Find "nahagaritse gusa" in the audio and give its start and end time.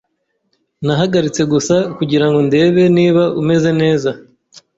0.85-1.75